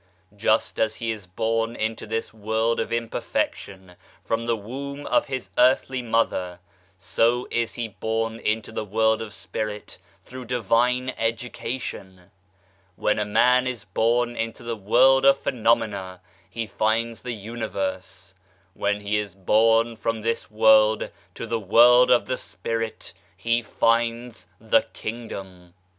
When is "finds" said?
16.65-17.21, 23.61-24.47